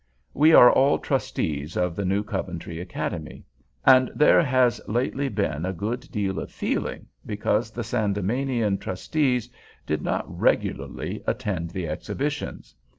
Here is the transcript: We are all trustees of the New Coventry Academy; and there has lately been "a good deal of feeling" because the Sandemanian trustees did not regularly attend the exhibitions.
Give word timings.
We 0.33 0.51
are 0.55 0.71
all 0.71 0.97
trustees 0.97 1.77
of 1.77 1.95
the 1.95 2.05
New 2.05 2.23
Coventry 2.23 2.79
Academy; 2.79 3.45
and 3.85 4.09
there 4.15 4.41
has 4.41 4.81
lately 4.87 5.29
been 5.29 5.63
"a 5.63 5.73
good 5.73 6.09
deal 6.11 6.39
of 6.39 6.51
feeling" 6.51 7.05
because 7.23 7.69
the 7.69 7.83
Sandemanian 7.83 8.79
trustees 8.79 9.47
did 9.85 10.01
not 10.01 10.25
regularly 10.27 11.21
attend 11.27 11.69
the 11.69 11.87
exhibitions. 11.87 12.73